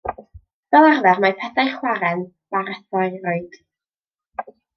Fel 0.75 0.87
arfer 0.91 1.21
mae 1.25 1.35
pedair 1.41 1.75
chwarren 1.81 2.25
barathyroid. 2.57 3.61